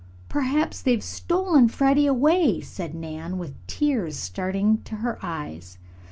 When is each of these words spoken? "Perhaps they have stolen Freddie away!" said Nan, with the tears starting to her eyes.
"Perhaps 0.29 0.81
they 0.81 0.93
have 0.93 1.03
stolen 1.03 1.67
Freddie 1.67 2.07
away!" 2.07 2.59
said 2.59 2.95
Nan, 2.95 3.37
with 3.37 3.49
the 3.53 3.59
tears 3.67 4.17
starting 4.17 4.81
to 4.81 4.95
her 4.95 5.19
eyes. 5.23 5.77